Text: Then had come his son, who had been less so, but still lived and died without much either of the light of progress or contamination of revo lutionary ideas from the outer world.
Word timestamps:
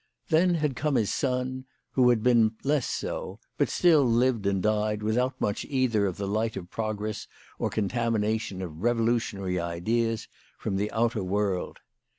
Then 0.29 0.55
had 0.55 0.75
come 0.75 0.95
his 0.95 1.13
son, 1.13 1.65
who 1.91 2.09
had 2.09 2.23
been 2.23 2.55
less 2.63 2.87
so, 2.87 3.39
but 3.59 3.69
still 3.69 4.03
lived 4.03 4.47
and 4.47 4.59
died 4.59 5.03
without 5.03 5.39
much 5.39 5.63
either 5.65 6.07
of 6.07 6.17
the 6.17 6.25
light 6.27 6.57
of 6.57 6.71
progress 6.71 7.27
or 7.59 7.69
contamination 7.69 8.63
of 8.63 8.71
revo 8.81 9.05
lutionary 9.05 9.61
ideas 9.61 10.27
from 10.57 10.77
the 10.77 10.89
outer 10.91 11.23
world. 11.23 11.81